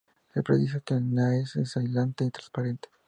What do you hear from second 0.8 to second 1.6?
que el NaHe